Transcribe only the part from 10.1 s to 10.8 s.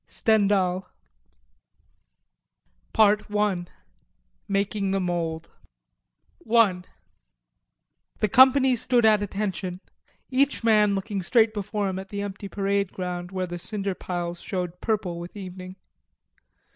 each